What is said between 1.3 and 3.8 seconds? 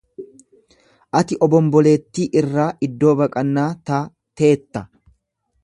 obomboleettii irraa iddoo baqannaa